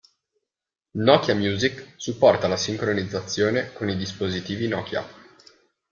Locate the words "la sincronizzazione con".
2.47-3.87